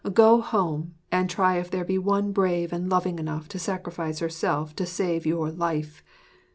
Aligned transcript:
Go 0.15 0.41
home 0.41 0.95
and 1.11 1.29
try 1.29 1.57
if 1.59 1.69
there 1.69 1.85
be 1.85 1.99
one 1.99 2.31
brave 2.31 2.73
and 2.73 2.89
loving 2.89 3.19
enough 3.19 3.47
to 3.49 3.59
sacrifice 3.59 4.17
herself 4.17 4.75
to 4.77 4.87
save 4.87 5.27
your 5.27 5.51
life. 5.51 6.01